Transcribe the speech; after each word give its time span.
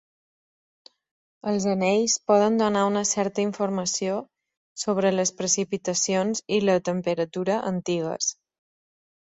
Els 1.51 1.67
anells 1.73 2.15
poden 2.31 2.57
donar 2.61 2.87
una 2.93 3.05
certa 3.11 3.45
informació 3.49 4.17
sobre 4.87 5.15
les 5.19 5.35
precipitacions 5.43 6.45
i 6.59 6.61
la 6.67 6.81
temperatura 6.93 7.63
antigues. 7.75 8.35